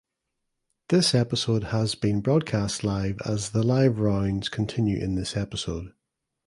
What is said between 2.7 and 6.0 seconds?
live as the live rounds continue in this episode.